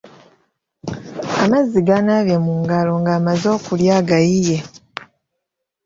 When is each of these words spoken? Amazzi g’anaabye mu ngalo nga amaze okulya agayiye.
Amazzi 1.43 1.79
g’anaabye 1.87 2.37
mu 2.45 2.53
ngalo 2.61 2.93
nga 3.01 3.11
amaze 3.19 3.47
okulya 3.55 3.91
agayiye. 3.99 4.57